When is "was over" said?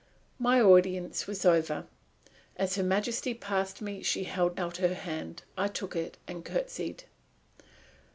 1.27-1.85